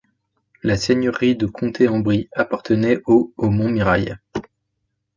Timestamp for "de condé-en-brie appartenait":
1.35-3.03